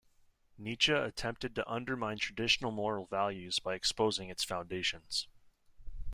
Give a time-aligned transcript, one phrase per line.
[0.57, 5.27] Nietzsche attempted to undermine traditional moral values by exposing its foundations.